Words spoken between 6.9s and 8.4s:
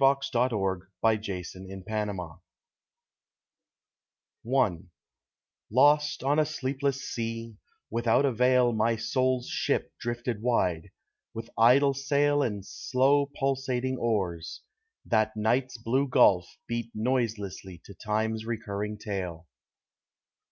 sea, without